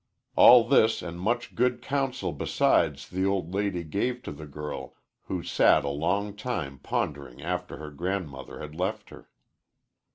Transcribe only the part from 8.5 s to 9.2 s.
had left